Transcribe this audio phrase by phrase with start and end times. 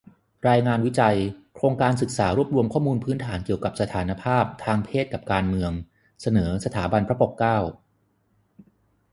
[0.49, 1.17] รายงานวิจัย
[1.55, 5.71] โครงการศึกษารวบรวมข้อมูลพื้นฐานเกี่ยวกับสถานภาพทางเพศกับการเมือง-
[6.21, 7.57] เสนอ สถาบันพระปกเกล้า